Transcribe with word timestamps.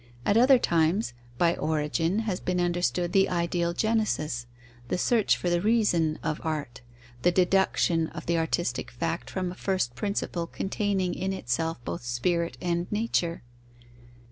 At 0.25 0.35
other 0.35 0.57
times, 0.57 1.13
by 1.37 1.55
origin 1.55 2.21
has 2.25 2.39
been 2.39 2.59
understood 2.59 3.13
the 3.13 3.29
ideal 3.29 3.71
genesis, 3.73 4.47
the 4.87 4.97
search 4.97 5.37
for 5.37 5.47
the 5.47 5.61
reason 5.61 6.17
of 6.23 6.41
art, 6.43 6.81
the 7.21 7.31
deduction 7.31 8.07
of 8.07 8.25
the 8.25 8.39
artistic 8.39 8.89
fact 8.89 9.29
from 9.29 9.51
a 9.51 9.53
first 9.53 9.93
principle 9.93 10.47
containing 10.47 11.13
in 11.13 11.33
itself 11.33 11.77
both 11.85 12.03
spirit 12.03 12.57
and 12.63 12.91
nature. 12.91 13.43